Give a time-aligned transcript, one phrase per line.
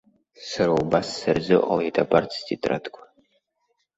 [0.49, 3.03] Сара убас сырзыҟалеит абарҭ стетрадқәа.